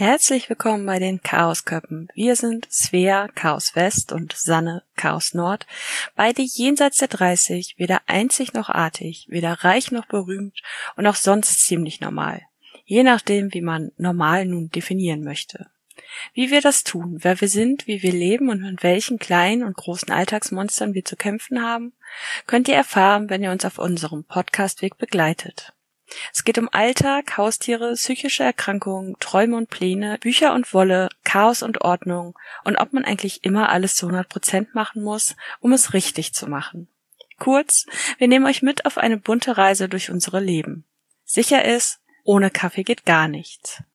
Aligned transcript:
Herzlich 0.00 0.48
willkommen 0.48 0.86
bei 0.86 1.00
den 1.00 1.22
Chaosköppen. 1.22 2.06
Wir 2.14 2.36
sind 2.36 2.68
Svea, 2.70 3.26
Chaos 3.34 3.74
West 3.74 4.12
und 4.12 4.32
Sanne, 4.32 4.84
Chaos 4.94 5.34
Nord. 5.34 5.66
Beide 6.14 6.40
jenseits 6.40 6.98
der 6.98 7.08
30, 7.08 7.74
weder 7.78 8.02
einzig 8.06 8.52
noch 8.52 8.68
artig, 8.68 9.26
weder 9.28 9.64
reich 9.64 9.90
noch 9.90 10.06
berühmt 10.06 10.62
und 10.94 11.08
auch 11.08 11.16
sonst 11.16 11.66
ziemlich 11.66 12.00
normal. 12.00 12.42
Je 12.84 13.02
nachdem, 13.02 13.52
wie 13.52 13.60
man 13.60 13.90
normal 13.96 14.46
nun 14.46 14.70
definieren 14.70 15.24
möchte. 15.24 15.66
Wie 16.32 16.52
wir 16.52 16.60
das 16.60 16.84
tun, 16.84 17.18
wer 17.22 17.40
wir 17.40 17.48
sind, 17.48 17.88
wie 17.88 18.00
wir 18.00 18.12
leben 18.12 18.50
und 18.50 18.62
mit 18.62 18.84
welchen 18.84 19.18
kleinen 19.18 19.64
und 19.64 19.76
großen 19.76 20.12
Alltagsmonstern 20.12 20.94
wir 20.94 21.04
zu 21.04 21.16
kämpfen 21.16 21.60
haben, 21.60 21.92
könnt 22.46 22.68
ihr 22.68 22.76
erfahren, 22.76 23.30
wenn 23.30 23.42
ihr 23.42 23.50
uns 23.50 23.64
auf 23.64 23.80
unserem 23.80 24.22
Podcastweg 24.22 24.96
begleitet. 24.96 25.72
Es 26.32 26.44
geht 26.44 26.58
um 26.58 26.68
Alltag, 26.72 27.36
Haustiere, 27.36 27.94
psychische 27.94 28.42
Erkrankungen, 28.42 29.16
Träume 29.20 29.56
und 29.56 29.70
Pläne, 29.70 30.18
Bücher 30.18 30.54
und 30.54 30.72
Wolle, 30.72 31.08
Chaos 31.24 31.62
und 31.62 31.82
Ordnung 31.82 32.38
und 32.64 32.76
ob 32.76 32.92
man 32.92 33.04
eigentlich 33.04 33.44
immer 33.44 33.68
alles 33.68 33.96
zu 33.96 34.06
100 34.06 34.28
Prozent 34.28 34.74
machen 34.74 35.02
muss, 35.02 35.36
um 35.60 35.72
es 35.72 35.92
richtig 35.92 36.34
zu 36.34 36.46
machen. 36.46 36.88
Kurz, 37.38 37.86
wir 38.18 38.28
nehmen 38.28 38.46
euch 38.46 38.62
mit 38.62 38.84
auf 38.84 38.98
eine 38.98 39.16
bunte 39.16 39.56
Reise 39.56 39.88
durch 39.88 40.10
unsere 40.10 40.40
Leben. 40.40 40.84
Sicher 41.24 41.64
ist, 41.64 42.00
ohne 42.24 42.50
Kaffee 42.50 42.82
geht 42.82 43.04
gar 43.04 43.28
nichts. 43.28 43.82